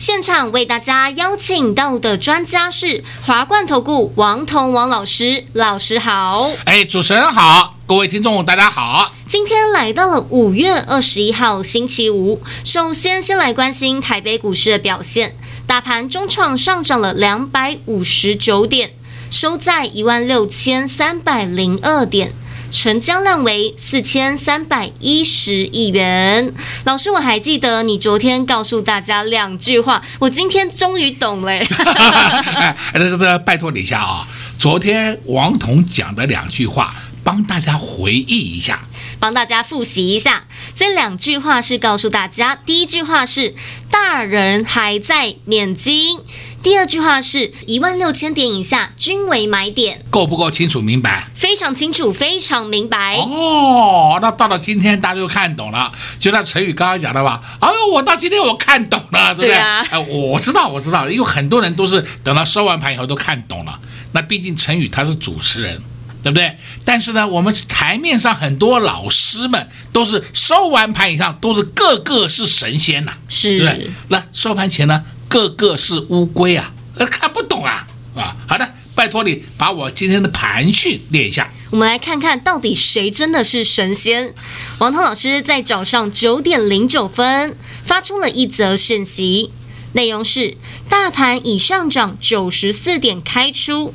[0.00, 6.50] 现场为大家邀请到的专家是华冠投顾王彤王老师，老师好。
[6.64, 9.12] 哎，主持人好，各位听众大家好。
[9.28, 15.36] 今天来到了五月二十一号星期五，首先先来关心台北股市的表现，
[15.66, 18.94] 大盘中创上涨了两百五十九点，
[19.30, 22.32] 收在一万六千三百零二点。
[22.70, 26.52] 成交量为四千三百一十亿元。
[26.84, 31.52] 老师，我还记得你昨天告诉大家两句话，我今天终于懂了。
[31.52, 34.22] 哎，这个拜托你一下啊，
[34.58, 38.80] 昨天王彤讲的两句话，帮大家回忆一下，
[39.18, 40.44] 帮大家复习一下。
[40.74, 43.54] 这两句话是告诉大家，第一句话是
[43.90, 46.20] 大人还在，免惊。
[46.62, 51.26] 第二句话是一万六千点以下均为买点，够不够清楚明白？
[51.34, 53.16] 非常清楚，非常明白。
[53.16, 57.40] 哦，那到了今天大家就看懂了，就像陈宇刚刚讲的吧？
[57.60, 59.54] 哎呦，我到今天我看懂了，对不对？
[59.54, 63.80] 哎、啊，我知道，我知道，因为很多人都是等到收完盘以后都看懂了。
[64.12, 65.82] 那毕竟陈宇他是主持人，
[66.22, 66.58] 对不对？
[66.84, 73.90] 但是呢，我们台面上很多老师们都是收完盘以上都是个个是神仙呐、啊，是，对不对？
[74.08, 75.02] 那收盘前呢？
[75.30, 77.86] 个个是乌龟啊，呃，看不懂啊，
[78.16, 81.48] 啊，好的，拜托你把我今天的盘讯念一下。
[81.70, 84.34] 我们来看看到底谁真的是神仙。
[84.80, 89.52] 王涛老师在早上九点零九分发出了一则讯息，
[89.92, 90.56] 内容是：
[90.88, 93.94] 大盘已上涨九十四点开出，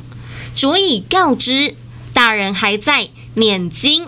[0.56, 1.76] 着以告知
[2.14, 4.08] 大人还在，免惊，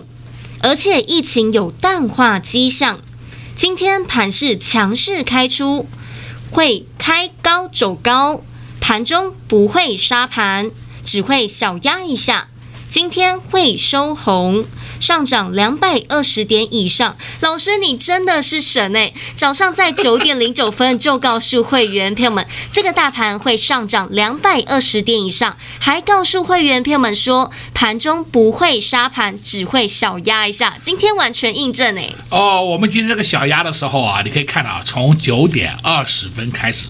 [0.62, 3.00] 而且疫情有淡化迹象。
[3.54, 5.86] 今天盘是强势开出。
[6.50, 8.42] 会开高走高，
[8.80, 10.70] 盘中不会杀盘，
[11.04, 12.48] 只会小压一下。
[12.88, 14.64] 今天会收红，
[15.00, 17.16] 上涨两百二十点以上。
[17.40, 19.12] 老师，你真的是神哎！
[19.36, 30.76] 早上在九点零九分就告诉会员朋友们， 这个大盘会上涨两百二十点以上，还告诉会员朋友们说，盘中不会杀盘，只会小压一下。
[30.82, 32.10] 今天完全印证哎！
[32.30, 36.88] 哦，我们今天这个小压的时候啊，你可以看到啊，从九点二十分开始。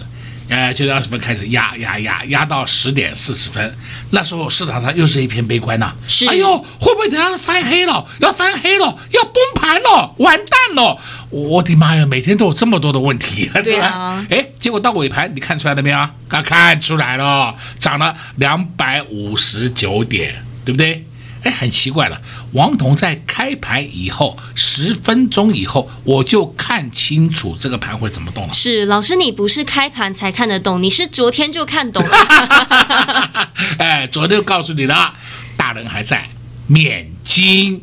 [0.48, 3.76] 呃，九点二十分开始压压压压到十点四十分，
[4.10, 5.96] 那时候市场上又是一片悲观呐、啊。
[6.08, 8.06] 是，哎呦，会不会等下翻黑了？
[8.20, 10.98] 要翻黑了，要崩盘了，完蛋了！
[11.30, 14.24] 我的妈呀，每天都有这么多的问题， 对吧？
[14.30, 16.08] 哎，结果到尾盘，你看出来了没有？
[16.28, 21.04] 刚看出来了，涨了两百五十九点，对不对？
[21.48, 22.20] 哎，很奇怪了，
[22.52, 28.52] 王彤在开盘以后十分钟以后，我就看清楚这个盘会怎么动了。
[28.52, 33.48] 是老师，你不是开盘才看得懂，你是昨天就看懂了。
[33.78, 35.14] 哎，昨天就告诉你了，
[35.56, 36.28] 大人还在，
[36.66, 37.82] 免金。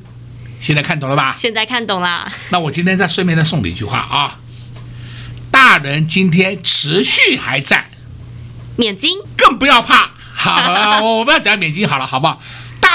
[0.60, 1.34] 现在看懂了吧？
[1.36, 2.32] 现在看懂了。
[2.50, 4.38] 那我今天再顺便再送你一句话啊，
[5.50, 7.90] 大人今天持续还在，
[8.76, 10.12] 免金，更不要怕。
[10.36, 12.40] 好了，我们要讲免金好了，好不好？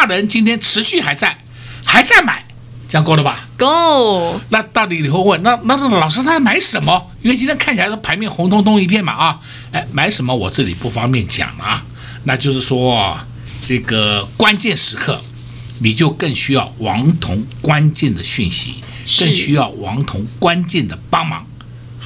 [0.00, 1.37] 大人今天持续还在，
[1.84, 2.43] 还在买，
[2.88, 3.47] 这样够了吧？
[3.59, 4.41] 够。
[4.49, 7.06] 那到底你会问，那那老师他买什么？
[7.21, 9.41] 因为今天看起来是盘面红彤彤一片嘛啊，
[9.72, 11.84] 哎，买什么我这里不方便讲啊。
[12.25, 13.15] 那就是说，
[13.66, 15.21] 这个关键时刻，
[15.81, 18.77] 你就更需要王彤关键的讯息，
[19.19, 21.44] 更需要王彤关键的帮忙。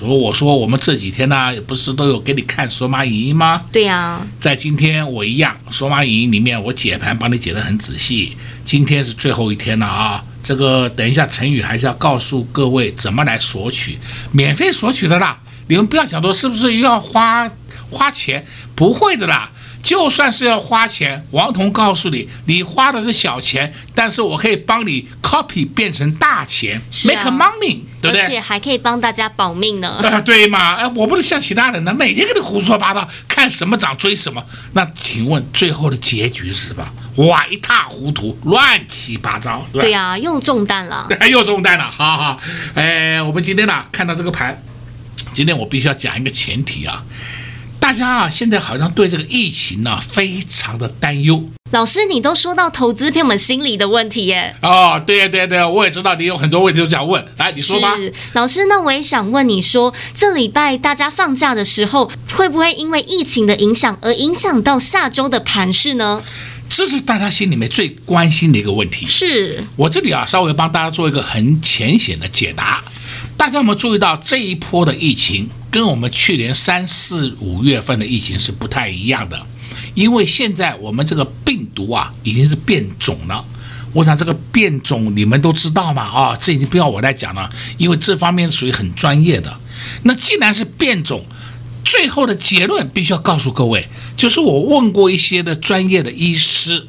[0.04, 3.62] 所以我说，我们这几天呢，也不是都有给你看索马影音吗？
[3.72, 8.36] 对呀，在今天我一样，索马影音里面我解盘帮你解得很仔细。
[8.66, 13.98] 今天是最后一天了啊，这个等一下陈宇还是要告诉各位怎么来索取，
[14.30, 15.38] 免费索取的啦，
[15.68, 17.50] 你们不要想多是不是又要花
[17.90, 19.50] 花钱，不会的啦。
[19.84, 28.22] 就算是要花钱，王彤告诉你，你花的是小钱，但是我可以帮你 copy 变成大钱，啊，make money，对不对？
[28.22, 29.88] 而且还可以帮大家保命呢。
[30.02, 30.76] 啊，对嘛？
[30.76, 34.42] 哎，我不是像其他人呢，每天跟你胡说八道，看什么涨追什么。
[34.72, 37.26] 那请问最后的结局是什么？
[37.26, 39.82] 哇，一塌糊涂，乱七八糟，对吧？
[39.82, 42.40] 对呀，啊，又中弹了， 又中弹了，好好。
[42.74, 44.62] 哎，我们今天呢，看到这个盘，
[45.34, 47.04] 今天我必须要讲一个前提啊。
[47.84, 51.46] 大家啊，现在好像对这个疫情呢、啊、非常的担忧。
[51.72, 54.56] 老师，你都说到投资骗我们心理的问题耶。
[54.62, 57.94] 哦，对呀，对呀，对呀，我也知道你有很多问题都想问，来，你说吧。
[57.96, 66.22] 是，老师，那我也想问你说，这礼拜大家放假的时候，会不会因为疫情的影响而影响到下周的盘势呢？
[66.70, 69.04] 这是大家心里面最关心的一个问题。
[69.06, 72.82] 是我这里啊，稍微帮大家做一个很浅显的解答。
[73.36, 75.50] 大家有没有注意到这一波的疫情？
[75.74, 79.44] 跟我们去年三四五月份的疫情是不太一样的，
[79.94, 83.44] 因为现在我们这个病毒啊已经是变种了。
[83.92, 86.04] 我想这个变种你们都知道嘛？
[86.04, 89.52] 啊，这已经不要我来讲了，因为这方面属于很专业的。
[90.04, 91.26] 那既然是变种，
[91.84, 96.86] 最后的结论必须要告诉各位，就是我问过一些的专业的医师，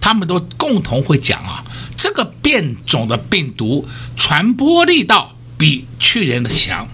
[0.00, 1.62] 他们都共同会讲啊，
[1.96, 3.86] 这个变种的病毒
[4.16, 6.88] 传播力道比去年的强，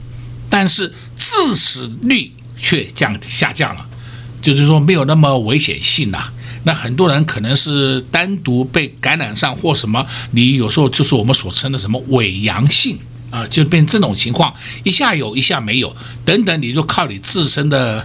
[0.50, 0.92] 但是。
[1.30, 3.86] 致死率却降下降了，
[4.42, 6.32] 就是说没有那么危险性了。
[6.64, 12.98] 那很多人可能是单独被感染上或什么，你有时候就是我们所称的什么伪阳性
[13.30, 15.94] 啊，就变这种情况，一下有一下没有，
[16.24, 18.04] 等等，你就靠你自身的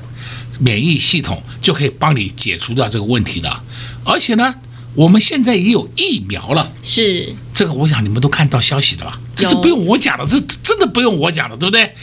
[0.60, 3.64] 免疫系统就可以帮你解除掉这个问题的。
[4.04, 4.54] 而且呢。
[4.96, 9.20] 我们现在也有疫苗了，是这个，我想你们都看到消息的吧？
[9.36, 11.94] 这是不用我讲的，这真的不用我讲的，对不对？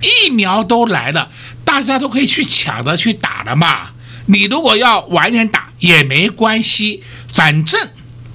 [0.00, 1.30] 疫苗都来了，
[1.64, 3.90] 大家都可以去抢着，去打的嘛。
[4.26, 7.02] 你如果要晚点打也没关系，
[7.32, 7.88] 反正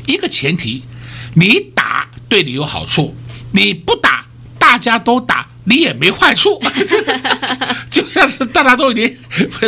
[0.05, 0.83] 一个前提，
[1.35, 3.15] 你打对你有好处，
[3.51, 4.25] 你不打
[4.57, 5.47] 大家都打。
[5.69, 6.61] 你也没坏处，
[7.91, 9.17] 就像是大家都已经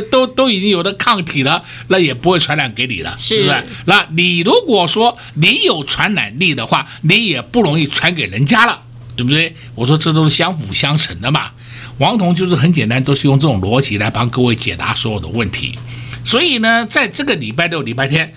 [0.10, 3.66] 都都已经有的抗体了，那也不会传染给你了，是不是？
[3.86, 8.82] 那你如果说你有传染力的话，你也不容易传给人家了，
[9.18, 9.54] 对不对？
[9.76, 11.52] 我说这都是相辅相成的嘛。
[11.98, 15.78] 王彤就是很简单，都是用这种逻辑来帮各位解答所有的问题。
[16.24, 18.34] 所以呢，在这个礼拜六、礼拜天，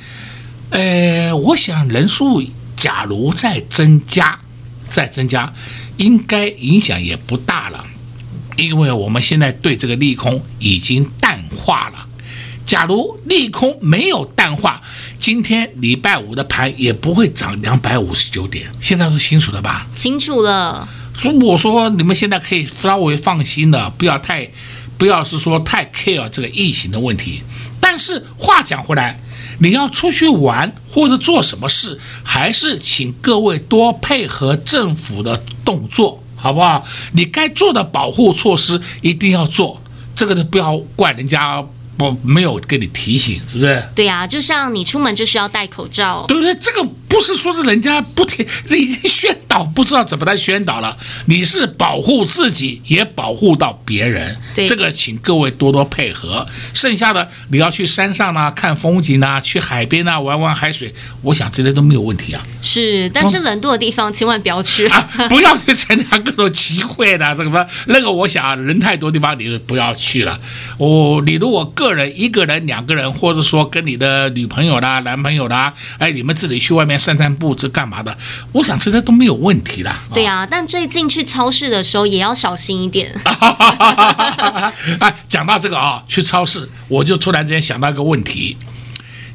[0.70, 2.42] 呃，我想人数
[2.76, 4.36] 假如再增加，
[4.92, 5.52] 再增加。
[5.96, 7.84] 应该影响也不大了，
[8.56, 12.06] 因为我们现在对这个利空已经淡化了。
[12.64, 14.80] 假如利空没有淡化，
[15.18, 18.70] 今天礼拜五的盘也不会涨两百五十九点。
[18.80, 19.86] 现在都清楚了吧？
[19.96, 20.88] 清楚了。
[21.12, 24.48] 所以我说你们现在可以稍微放心的，不要太，
[24.96, 27.42] 不要是说太 care 这个疫情的问题。
[27.80, 29.20] 但是话讲回来，
[29.60, 36.84] 你要出去玩或者做什么事，还是请各位多配合政府的动作，好不好？
[37.12, 39.80] 你该做的保护措施一定要做，
[40.14, 41.64] 这个就不要怪人家。
[41.94, 43.86] 不没有给你提醒，是不是？
[43.94, 46.52] 对呀、啊，就像你出门就是要戴口罩，对不对？
[46.54, 50.96] 这个不是说是人家不听，这已经宣导，不知道怎么来宣导了。
[51.26, 54.34] 你是保护自己，也保护到别人。
[54.54, 56.46] 对，这个请各位多多配合。
[56.72, 62.42] 剩下的你要去山上啊，看风景啊，去海边啊，玩玩海水，我想这些都没有问题啊。
[62.62, 70.40] 是，但是人多的地方千万不要去啊，不要去参加各种集会的，这个什么那个，我想人太多地方你就不要去了。
[70.78, 78.16] 哦，你如果个人一个人、两个人，或者说跟你的女朋友啦、男朋友啦，哎，你们自己去外面散散步，这干嘛的？
[78.52, 79.92] 我想这些都没有问题的。
[80.14, 83.12] 对呀、啊，但最近去超市的时候也要小心一点。
[85.00, 88.56] 哎，讲到这个啊，去超市，我就突然之间想到一个问题。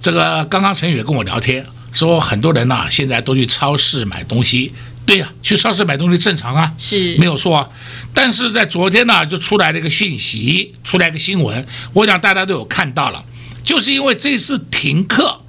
[0.02, 4.74] 这个刚刚陈宇跟我聊天说，很多人呐现在都去超市买东西。
[5.06, 7.68] 对呀、啊，去超市买东西正常啊，是没有错啊。
[8.14, 13.24] 但是在昨天呢，就出来了一个讯息，出来一个新闻，我想大家都有看到了，
[13.64, 15.42] 就是因为这次停课、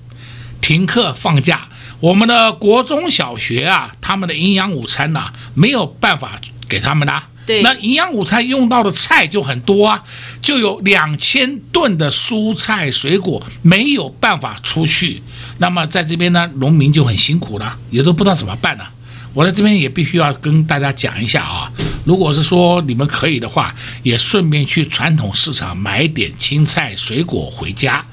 [0.60, 1.68] 停课放假，
[2.00, 7.22] 我们的国中小学啊，他们的营养午餐呐、啊，没有办法给他们的。
[7.44, 10.04] 对，那营养午餐用到的菜就很多啊，
[10.40, 15.22] 就有两千吨的蔬菜水果没有办法出去。
[15.58, 18.88] 那么在这边呢，农民就很辛苦了，也都不知道怎么办了。
[19.34, 21.72] 我在这边也必须要跟大家讲一下啊，
[22.04, 23.74] 如果是说你们可以的话，
[24.04, 28.04] 也顺便去传统市场买点青菜水果回家。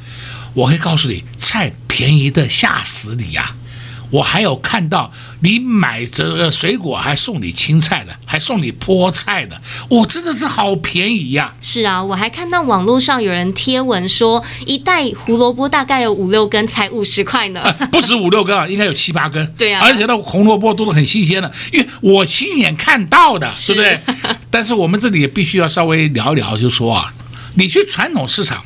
[0.54, 3.54] 我可以告诉你，菜便宜的吓死你呀！
[4.12, 9.60] 我还有看到你买这个水果还送你青菜的，还送你菠菜的，
[9.90, 11.54] 我真的是好便宜呀！
[11.60, 17.64] 是啊，我还看到网络上有人贴文说，一袋胡萝卜大概有五六根，才五十块呢。
[17.92, 19.46] 不止五六根啊，应该有七八根。
[19.58, 24.00] 对啊，而且那红萝卜都是很新鲜的，因为我亲眼看到的，对不对？
[24.50, 27.14] 但是我们这里也必须要稍微聊一聊，就说啊，
[27.56, 28.64] 你去传统市场。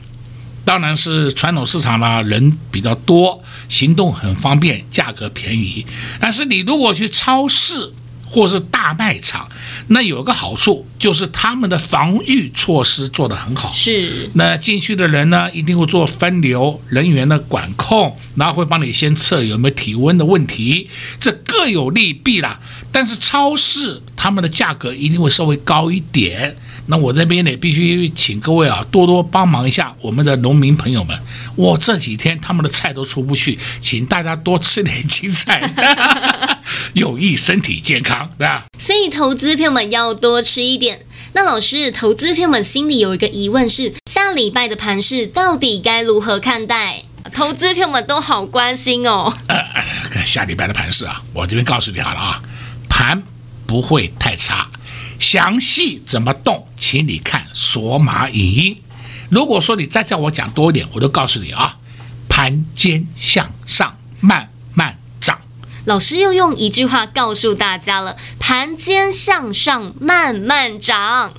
[0.69, 5.83] 当然是传统市场呢，人比较多，行动很方便，价格便宜。
[6.19, 7.91] 但是你如果去超市
[8.23, 9.49] 或是大卖场，
[9.87, 13.71] 那有个好处就是他们的防御措施做得很好。
[13.73, 20.87] 是，那进去的人呢，一定会做分流人员的管控，然后会帮你先测有没有体温的问题，
[21.19, 22.59] 这各有利弊啦。
[22.91, 26.55] 但是超市他们的价格一定会稍微高一点。
[26.91, 31.15] 那我这边呢，必须请各位啊多多帮忙一下我们的农民朋友们。
[31.55, 35.71] 我这几天他们的菜都出不去，请大家多吃点青菜，
[36.93, 38.65] 有益身体健康，对吧？
[38.79, 41.05] 所以投资朋友们要多吃一点。
[41.33, 47.03] 那老师，投资朋友们心里有一个疑问是：下礼拜的盘市到底该如何看待？
[47.31, 49.31] 投资朋友们都好关心哦。
[49.45, 52.41] 呃，下礼拜的盘市啊，我这边告诉你好了啊，
[52.89, 53.21] 盘
[53.67, 54.67] 不会太差。
[55.19, 58.81] 详细怎么动，请你看索马影音。
[59.29, 61.77] 如果说你再叫我讲多一点，我都告诉你啊，
[62.27, 65.39] 盘间向上，慢慢涨。
[65.85, 71.33] 老师又用一句话告诉大家了：盘间向上，慢慢涨。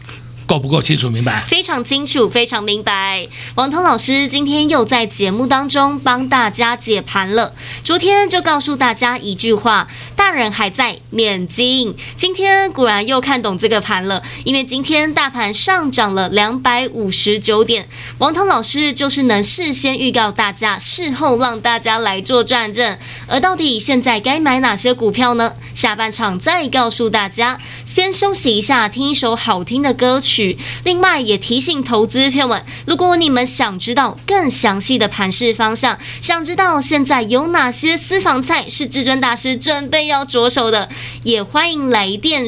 [0.51, 1.45] 够不够清楚明白？
[1.47, 3.29] 非常清楚，非常明白。
[3.55, 7.55] 王通老师今天又在节目当中帮大家解盘了。
[7.85, 11.95] 昨天就告诉大家一句话：大人还在，免惊。
[12.17, 17.87] 今天果然又看懂这个盘了，因为今天大盘上涨了两百五十九点。
[18.19, 22.99] 王通老师就是能事先预告大家，事后让大家来做转正。
[23.29, 25.55] 而到底现在该买哪些股票呢？
[25.73, 27.61] 下半场再告诉大家。
[27.87, 30.40] 先休息一下，听一首好听的歌曲。
[30.85, 40.89] 另外也提醒投资朋友们，如果你们想知道更详细的盘势方向，想知道现在有哪些私房菜是至尊大师准备要着手的，
[41.23, 42.47] 也欢迎来电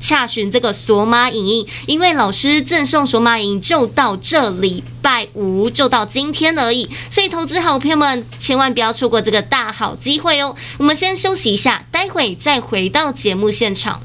[0.00, 10.54] 洽询这个索马影音，因为老师赠送索马影就到这礼拜五，就到今天而已，所以投资好朋友们千万不要错过这个大好机会哦。
[10.76, 14.02] 我们先休息一下，待会再回到节目现场。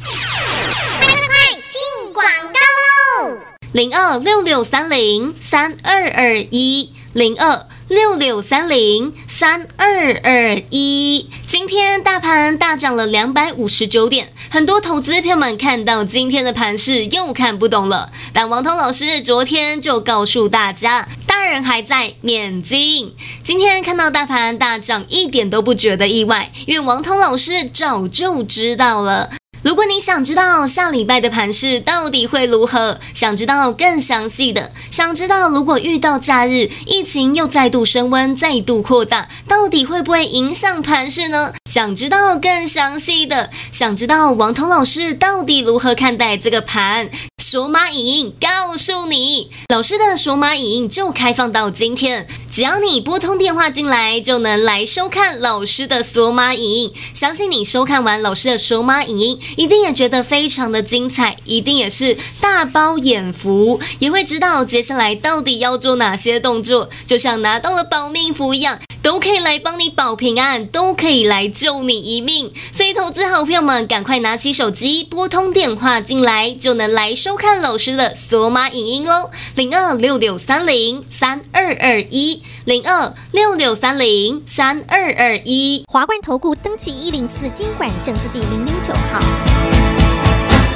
[3.71, 11.29] 零二六六三零三二二一，零二六六三零三二二一。
[11.45, 18.11] 今天大盘大涨了两百五十九点，很多投资朋友们看到今天的盘势又看不懂了。
[18.33, 23.13] 但王通老师昨天就告诉大家，大人还在，免惊。
[23.43, 29.29] 今天看到大盘大涨，一点都不觉得意外，因为王通老师早就知道了。
[29.61, 41.53] 如果你想知道下礼拜的盘势到底会如何，想知道更详细的，想知道如果遇到假日，疫情又再度升温、再度扩大，到底会不会影响盘势呢？
[41.69, 47.09] 想知道更详细的，想知道王彤老师到底如何看待这个盘？
[47.41, 56.93] 索马影音告诉你，老师的索马影音就开放到今天，只要你拨通电话进来，就能来收看老师的索马影音。
[57.13, 59.39] 相信你收看完老师的索马影音。
[59.55, 68.79] 一定也觉得非常的精彩，一定也是大饱眼福，也会知道接下来到底要做哪些动作，就像拿到了保命符一样，
[69.09, 72.53] 都可以来帮你保平安，都可以来救你一命。
[72.71, 79.31] 所以，投资好朋友们，赶快拿起手机，拨通电话进来，就能来收看老师的索马影音喽。
[79.55, 89.19] 零二六六三零三二二一，零二六六三零三二二一，华冠投顾登记一零四经管证字第零零九号。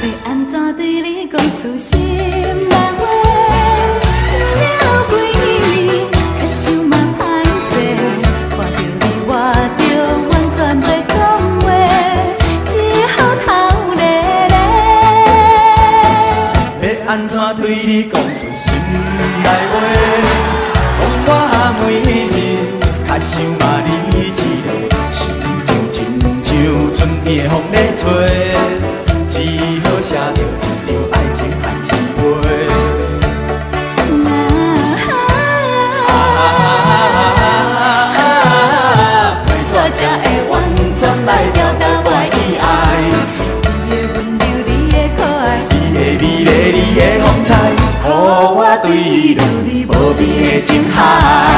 [0.02, 2.00] 要安怎对你讲出心
[2.68, 2.82] 内话？
[4.24, 6.08] 想了几年，
[6.40, 6.93] 却想
[17.74, 18.72] 对你讲出心
[19.42, 19.74] 内话？
[21.26, 21.82] 讲我每
[22.30, 22.38] 日
[23.04, 24.30] 较想嘛你一
[24.62, 24.70] 个，
[25.10, 25.18] 心
[25.66, 25.98] 情亲
[26.44, 28.06] 像春天的风在吹。
[29.28, 29.34] 只
[29.82, 30.14] 好写
[48.84, 51.53] 对你留你无边的情海。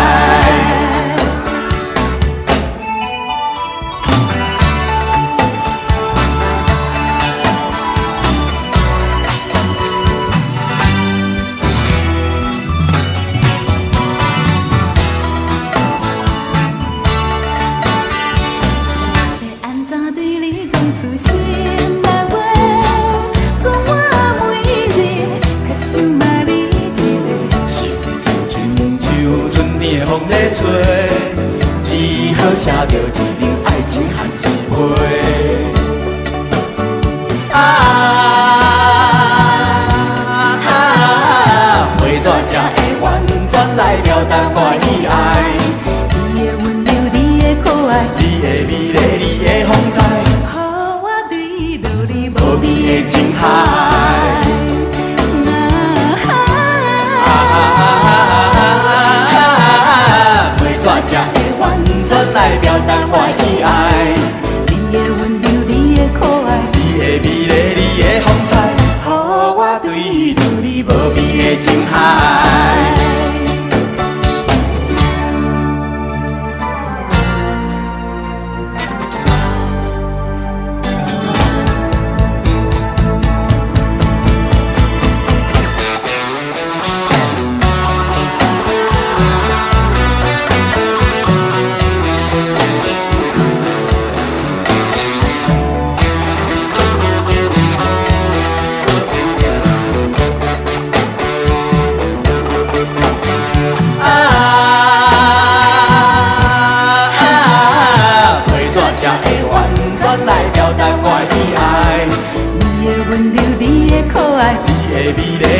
[52.83, 53.47] 的情海。
[60.07, 61.63] 啊，要怎才会完
[62.05, 63.69] 全来表达我的爱？
[64.67, 68.51] 你的温柔，你的可爱，你的美丽，你的风采，
[69.05, 69.07] 予
[69.55, 69.85] 我对
[70.61, 71.93] 你无边的情海。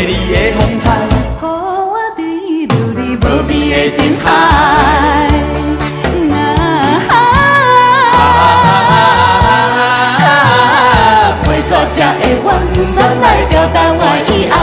[0.07, 4.25] 你的风采，予我对你无边的情海。
[6.31, 6.31] 啊，
[11.47, 12.47] 要怎才会完
[12.93, 14.53] 全来表达我的爱？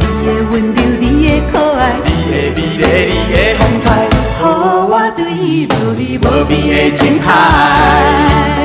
[0.00, 6.50] 你的温柔，你的可爱，你的美丽，你的风采，予我对你无边
[6.90, 8.59] 的情海。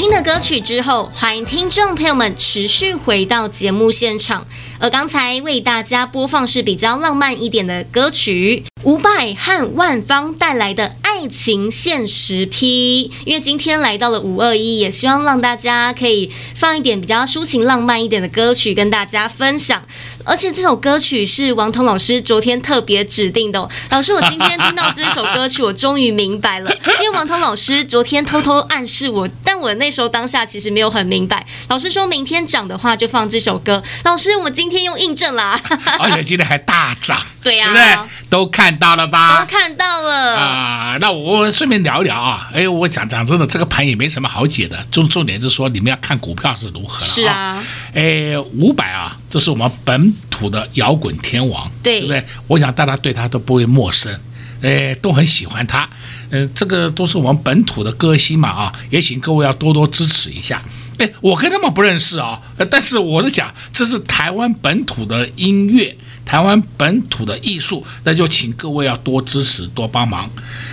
[0.00, 4.46] 听的歌曲之后，欢迎听众朋友们持续回到节目现场。
[4.78, 10.88] 而刚才为大家播放是比较浪漫一点的歌曲，伍佰和万芳带来的
[11.20, 13.12] 《爱情限时批》。
[13.26, 19.82] 因为今天来到了五二一，也希望让大家可以放一点比较抒情浪漫一点的歌曲跟大家分享。
[20.24, 23.68] 而且这首歌曲是王彤老师昨天特别指定的哦。
[23.90, 26.70] 老师，我今天听到这首歌曲，我终于明白了，
[27.02, 31.44] 因为王彤老师昨天偷偷暗示我，但我那时候当下其实没有很明白。
[31.68, 33.82] 老师说明天涨的话就放这首歌。
[34.04, 35.60] 老师，我们今天又印证啦，
[35.98, 38.10] 而且今天还大涨，对呀、对不对？
[38.30, 39.40] 都看到了吧？
[39.40, 42.48] 都看到了啊、那我顺便聊一聊啊。
[42.52, 47.62] 哎，我讲讲真的，这个盘也没什么好解的，重重点是说你们要看股票是如何了是啊。
[47.92, 52.24] 哎，五百啊，这是我们本土的摇滚天王，对对不对？
[52.46, 54.18] 我想大家对他都不会陌生，
[54.62, 55.88] 哎，都很喜欢他。
[56.30, 60.62] 嗯、呃，这个都是我们本土的歌星嘛啊，也请各位要多多支持一下。
[61.00, 62.38] 哎，我跟他们不认识啊，
[62.70, 70.28] 但是我是讲这是台湾本土的音乐，台湾本土的艺术，那就请各位要多支持，多帮忙。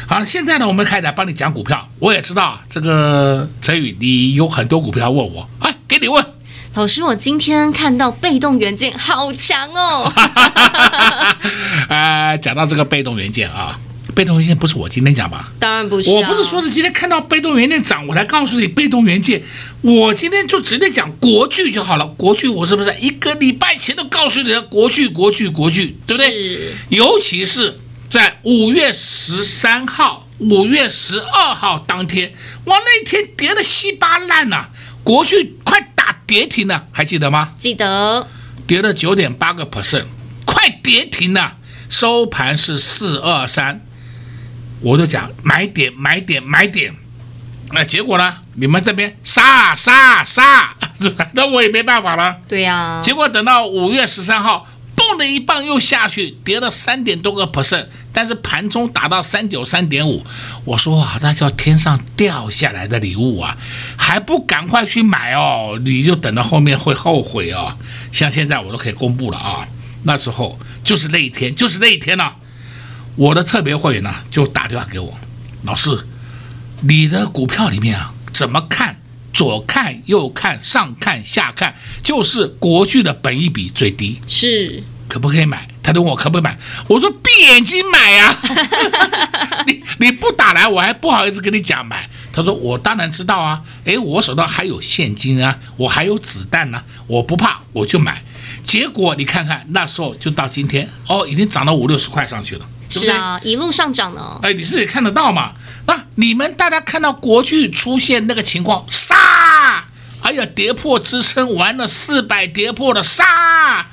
[0.06, 1.90] 好，现在呢，我们开始来帮你讲股票。
[2.00, 6.24] 我也知道这个陈宇，你有很多股票问我，哎，给你问。
[6.74, 10.12] 老师，我今天看到被动元件好强哦。
[11.88, 13.80] 呃， 讲到这个被动元件啊。
[14.18, 15.52] 被动元件不是我今天讲吧？
[15.60, 19.44] 当然不是、啊，我不是说的今天看到被动元件涨，我来告诉你被动元件。
[19.82, 22.08] 我今天就直接讲国巨就好了。
[22.18, 26.32] 国巨我是不是一个礼拜前都告诉你的国巨、国巨、国巨，对不对？
[26.32, 26.74] 是。
[26.90, 32.34] 尤其是在五月十三号、五月十二号当天，
[32.66, 34.70] 哇，那天跌的稀巴烂呐、啊，
[35.04, 37.52] 国巨快打跌停了，还记得吗？
[37.60, 38.28] 记得。
[38.66, 40.06] 跌了九点八个 percent，
[40.44, 43.84] 快跌停了，收盘是四二三。
[44.82, 46.94] 我就讲买点买点买点，
[47.72, 48.38] 那结果呢？
[48.56, 51.30] 你们这边杀杀杀， 是吧？
[51.34, 52.38] 那我也没办法了。
[52.48, 53.02] 对呀、啊。
[53.02, 60.24] 结果等到五月十三号，嘣的一棒又下去，跌了三点多个 percent，但是盘中达到三九三点五。
[60.66, 63.58] 我说啊，那叫天上掉下来的礼物啊，
[63.96, 65.80] 还不赶快去买哦？
[65.84, 67.78] 你就等到后面会后悔哦。
[68.12, 69.68] 像现在我都可以公布了啊，
[70.04, 72.36] 那时候就是那一天，就是那一天了、啊。
[73.18, 75.14] 我的特别会员呢，就打电话给我，
[75.64, 76.06] 老师，
[76.82, 78.96] 你的股票里面啊，怎么看？
[79.34, 85.68] 左看右看，上看下看，就是国巨的本益比最低，是可不可以买？
[85.84, 92.10] 他问我可不可以买，我说闭眼睛买呀、啊，你你不打来，我还不好意思跟你讲买。
[92.32, 98.24] 他说我当然知道啊，诶，我手上还有现金啊，我还有子弹呢、啊，我不怕，我就买。
[98.64, 102.66] 结果你看看，那时候就到今天，哦，已经涨到五六十块上去了。
[102.90, 104.40] 是啊，一路上涨呢。
[104.44, 105.54] 哎，你自己看得到嘛？
[105.86, 109.86] 那你们大家看到国巨出现那个情况，杀！
[110.22, 113.88] 哎呀，跌破支撑，完了四百跌破了，杀！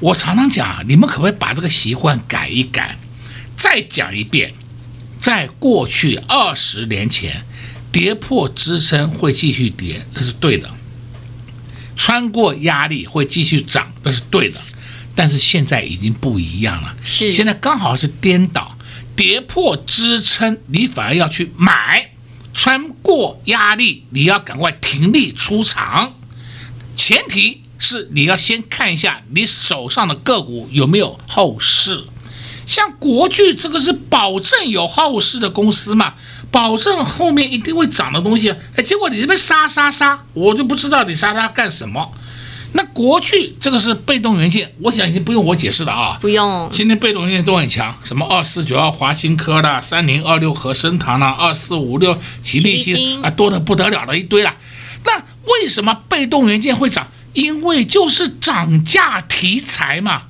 [0.00, 2.96] 我常常讲，你们可不可以把这个习惯改一改？
[3.56, 4.54] 再讲一遍，
[5.20, 7.44] 在过去二十年前，
[7.90, 10.70] 跌破支撑会继续跌，这是对的。
[11.96, 14.60] 穿过压力会继续涨，那是对的。
[15.18, 18.78] 但是现在已经不一样了，是现在刚好是颠倒，
[19.16, 22.10] 跌破支撑，你反而要去买；
[22.54, 26.14] 穿过压力，你要赶快停利出场。
[26.94, 32.04] 前提是你要先看一下你手上的个股有没有后市。
[32.64, 36.14] 像国巨这个是保证有后市的公司嘛，
[36.52, 38.54] 保证后面一定会涨的东西。
[38.76, 42.12] 哎，结果你这边杀杀杀，我就不知道你杀它干什么。
[42.72, 46.68] 那国巨这个是被动元件，我想已经不用我解释了啊，不用。
[46.70, 54.54] 今天被动元件都很强，什么二四九二华新科的，三零二六和生堂的，二四五六奇力新啊，多的不得了的一堆了。
[55.04, 57.08] 那为什么被动元件会涨？
[57.32, 60.22] 因为就是涨价题材嘛。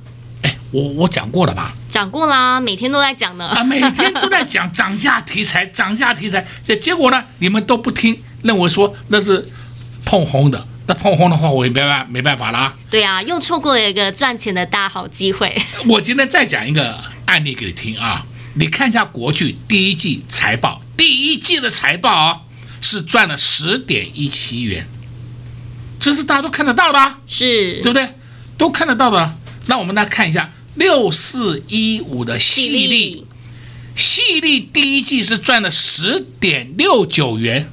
[0.43, 1.75] 哎，我我讲过了吧？
[1.89, 3.49] 讲过啦，每天都在讲呢。
[3.49, 6.47] 啊，每天都在讲 涨价题材，涨价题材。
[6.81, 9.49] 结果呢，你们都不听，认为说那是
[10.05, 10.65] 碰红的。
[10.89, 12.75] 那碰轰的话，我也没办没办法啦。
[12.89, 15.55] 对啊，又错过了一个赚钱的大好机会。
[15.87, 18.25] 我今天再讲一个案例给你听啊，
[18.55, 22.41] 你看一下国巨第一季财报，第一季的财报啊
[22.81, 24.89] 是赚了十点一七元，
[26.01, 28.09] 这是大家都看得到的，是对不对？
[28.57, 29.35] 都看得到的。
[29.67, 33.27] 那我们来看一下六四一五的细粒，
[33.95, 37.69] 细粒第一季是赚了十点六九元，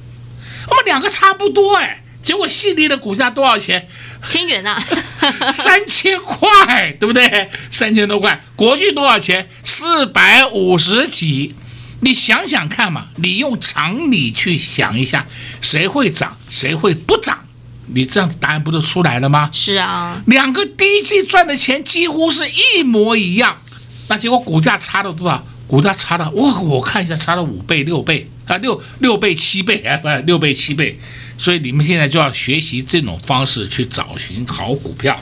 [0.68, 2.02] 我们两个差不多哎。
[2.26, 3.88] 结果矽力的股价多少钱？
[4.24, 4.82] 千元啊，
[5.54, 7.48] 三千块，对不对？
[7.70, 8.42] 三千多块。
[8.56, 9.48] 国巨多少钱？
[9.62, 11.54] 四百五十几。
[12.00, 15.24] 你想想看嘛，你用常理去想一下，
[15.60, 17.46] 谁会涨，谁会不涨？
[17.94, 19.48] 你这样答案不就出来了吗？
[19.52, 23.56] 是啊，两个第一季赚的钱几乎是一模一样，
[24.08, 25.46] 那结果股价差了多少？
[25.68, 30.98] 股价差了，我我看一下，差了五倍、六倍啊，六六倍、七倍，哎，不，六倍、七倍。
[31.38, 35.18] 所以你们现在就要学习这种方式去找寻好股票。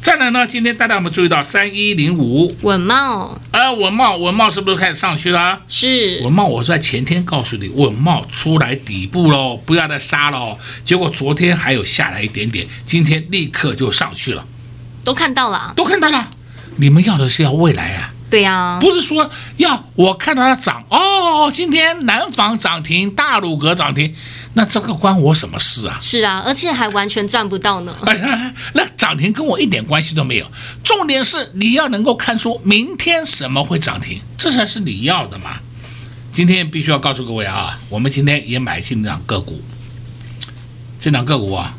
[0.00, 3.40] 再来呢，今天大家有没有注意到三一零五稳茂？
[3.52, 5.60] 呃，稳茂，稳茂是不是开始上去了？
[5.68, 6.20] 是。
[6.24, 10.58] 稳茂，我是在前天告诉你，稳茂出来底部喽，不要再杀了。
[10.84, 14.44] 结果昨天还有下来一点点，今天立刻就上去了。
[15.04, 16.28] 都看到了，都看到了。
[16.76, 18.12] 你们要的是要未来啊。
[18.32, 24.14] 对呀、啊，不是说要我看到它涨哦，今天南纺涨停，大鲁阁涨停，
[24.54, 25.98] 那这个关我什么事啊？
[26.00, 27.94] 是啊，而且还完全赚不到呢。
[28.08, 30.46] 哎，那涨停跟我一点关系都没有。
[30.82, 35.58] 重点是你要能够看出明天什么会涨停，这才是你要的嘛。
[36.32, 39.60] 今天必须要告诉各位啊，我们今天也买进两个股，
[40.98, 41.74] 这两个股啊，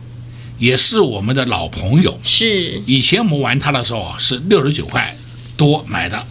[0.60, 2.20] 也是我们的老朋友。
[2.24, 5.16] 是，以前我们玩它的时候啊，是六十九块
[5.58, 6.24] 多买的。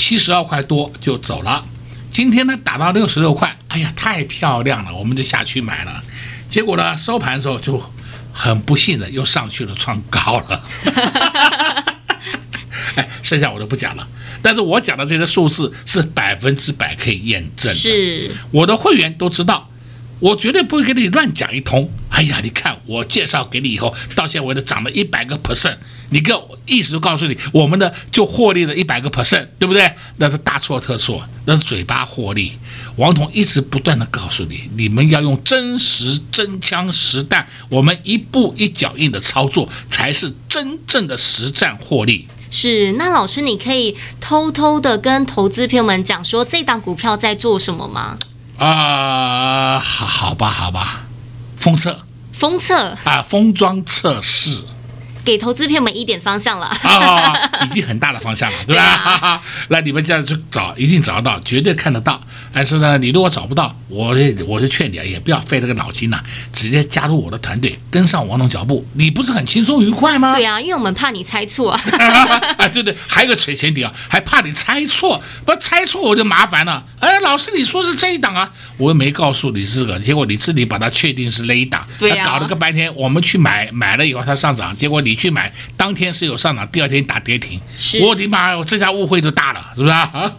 [0.00, 1.62] 七十二块多就走了，
[2.10, 6.02] 今天呢打到六十六块，哎呀，太漂亮了，我们就下去买了。
[6.48, 7.80] 结果呢收盘的时候就
[8.32, 10.64] 很不幸的又上去了，创高了。
[12.94, 14.08] 哎，剩下我都不讲了。
[14.40, 19.69] 但是我讲的这些数字是百分之百可以验证的，是我的会员都知道。
[20.20, 21.90] 我绝对不会给你乱讲一通。
[22.10, 25.76] 哎呀，你看我介绍给你以后，到现在为止涨了一百个 percent，
[26.10, 29.90] 你个意思就告诉你，我们的就获利了一百个 percent，对不对？
[30.16, 32.52] 那是大错特错，那是嘴巴获利。
[32.96, 42.28] 王彤一直不断的告诉你，你们要用真实真枪实弹，我们一步一脚印的操作，才是真正的实战获利。
[42.50, 48.18] 是，那老师，你可以偷偷的跟投资朋友们讲说，这档股票在做什么吗？
[48.60, 51.00] 啊、呃，好，好吧，好吧，
[51.56, 51.98] 封测，
[52.34, 54.62] 封测啊，封装测试。
[55.24, 58.82] 给投资朋友们一点方向了 啊，已经很大的方向了， 对吧？
[58.82, 62.20] 啊、 那你们这样去找，一定找得到，绝对看得到。
[62.52, 70.34] 但是呢，你如果找不到，我我就劝你啊，也不要费这个脑筋了，直接加入我的团队，跟上王总脚步，你不是很轻松愉快吗？
[70.34, 71.80] 对啊，因为我们怕你猜错啊。
[72.56, 76.84] 啊，对对，还有个前前提啊，还怕你猜错，不猜错我就麻烦了。
[76.98, 85.09] 哎，老师你说是这一档啊，我又没告诉你是个，结果你自己把它确定是那一档，对啊，搞了个半天，我们去买买了以后它上涨，结果你。
[85.14, 87.60] 去买，当天是有上涨，第二天打跌停。
[87.76, 90.32] 是我的妈，我这下误会就大了，是不是啊？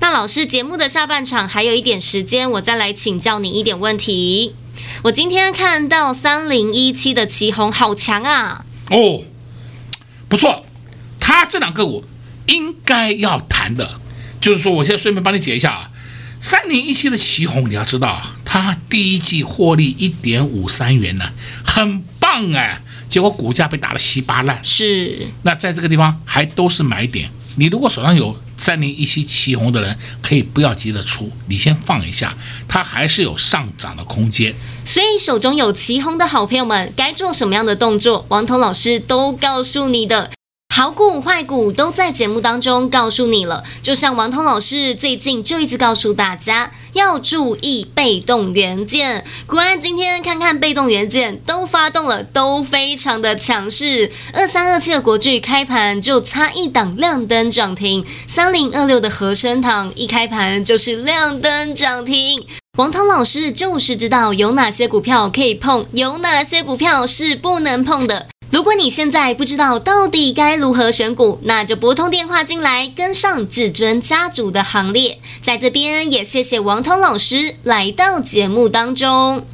[0.00, 4.54] 那老师，节目的下半场还有一点时间，我再来请教你一点问题。
[5.02, 8.64] 我今天看到三零一七的旗红好强啊！
[8.90, 9.22] 哦，
[10.28, 10.66] 不错，
[11.20, 12.04] 他这两个股
[12.46, 14.00] 应该要谈的，
[14.40, 15.90] 就是说，我现在顺便帮你解一下啊。
[16.40, 21.30] 三零一七的旗红，你要知道，它第一季获利一点五三元呢，
[21.64, 22.82] 很棒哎。
[23.12, 25.18] 结果股价被打得稀巴烂，是。
[25.42, 27.30] 那在这个地方还都是买点。
[27.56, 32.34] 你如果手上有三零一七旗红的人可以不要急着出，你先放一下，
[32.66, 34.54] 它还是有上涨的空间。
[34.86, 40.30] 所以手中有旗红的好朋友们，该做什么样的动作，王彤老师都告诉你的。
[40.82, 49.24] 好股坏股都在节目当中告诉你了，就像王彤老师最近就一直告诉大家要注意被动元件。
[49.46, 54.10] 果然今天看看被动元件都发动了，都非常的强势。
[54.32, 62.44] 二三二七的国巨开盘就差一档亮灯涨停，三零二六的禾伸堂一开盘就是亮灯涨停。
[62.76, 68.26] 王涛老师就是知道有哪些股票可以碰，有哪些股票是不能碰的。
[68.52, 75.18] 如果你现在不知道到底该如何选股，那就拨通电话进来，跟上至尊家族的行列。
[75.40, 79.46] 在这边也谢谢王彤老师来到节目当中。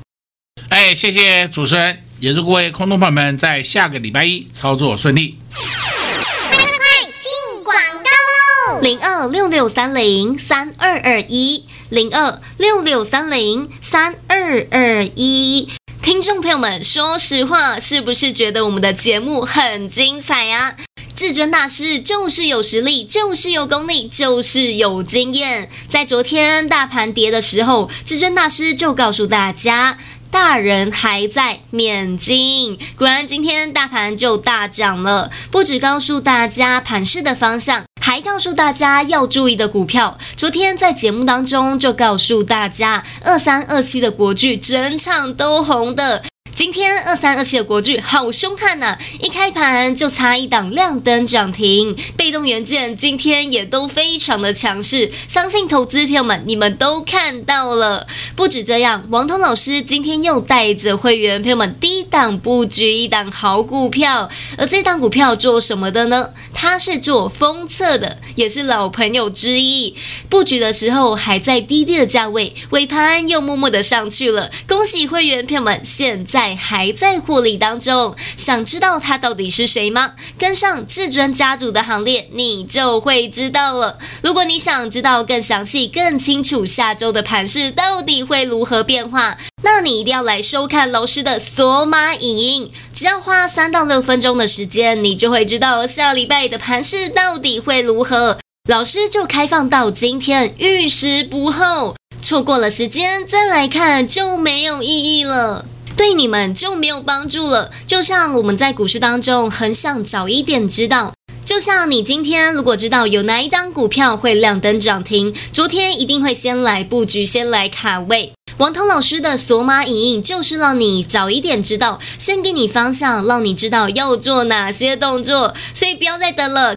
[0.69, 5.39] 哎，谢谢主持人，也祝各位空洞朋友们在下个礼拜一操作顺利。
[5.53, 8.81] 快进广告喽！
[8.81, 15.69] 零二六六三零三二二一，零二六六三零三二二一。
[16.09, 20.75] 听众朋友们，说实话，是不是觉得我们的节目很精彩啊？
[21.15, 25.69] 至尊大师就是有实力，就是有功力，就是有经验。
[25.87, 29.99] 在昨天大盘跌的时候，至尊大师就告诉大家。
[30.31, 35.31] 大人还在免金，果然今天大盘就大涨了。
[35.51, 40.19] 不只告诉大家盘势的方向，还告诉大家要注意的股票。
[40.37, 46.23] 昨天在节目当中就告诉大家，二三二七的国剧整场都红的。
[46.59, 58.09] 今天二三二七的国巨好凶悍呐、一开盘就差一档亮灯涨停，被动元件今天也都非常的强势，相信投资朋友们你们都看到了。
[58.35, 66.31] 不止这样，王彤老师今天又带着会员朋友们低档布局一档好股票，而这档股票做什么的呢？
[66.53, 69.95] 它是做封测的，也是老朋友之一。
[70.29, 74.51] 布局的时候还在低低的价位，尾盘又默默的上去了。
[74.67, 76.48] 恭喜会员朋友们，现在。
[76.55, 80.13] 还在获利当中，想知道他到底是谁吗？
[80.39, 83.99] 跟上至尊家族的行列，你就会知道了。
[84.23, 92.71] 如果你想知道更详细、更清楚下周的盘势到底会如何变化，那你一定要来收看老师的索马影音。
[92.93, 98.39] 只要花三到六分钟的时间，你就会知道下礼拜的盘势到底会如何。
[98.69, 101.95] 老师就开放到今天，逾时不候。
[102.21, 105.65] 错过了时间再来看就没有意义了。
[105.99, 107.73] 对你们就没有帮助了。
[107.85, 111.13] 就像我们在股市当中很想早一点知道，
[111.45, 118.33] 就像你今天如果知道有哪一档股票会亮灯涨停，昨天一定会先来布局，先来卡位。
[118.59, 126.77] 王涛老师的索马影音就是让你早一点知道，先给你方向，让你知道要做哪些动作，所以不要再等了。